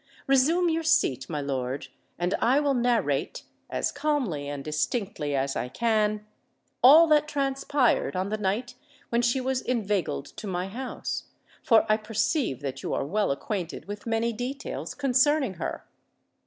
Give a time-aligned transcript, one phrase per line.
[0.25, 6.25] "Resume your seat, my lord—and I will narrate, as calmly and distinctly as I can,
[6.81, 8.73] all that transpired on the night
[9.09, 14.07] when she was inveigled to my house;—for I perceive that you are well acquainted with
[14.07, 15.85] many details concerning her."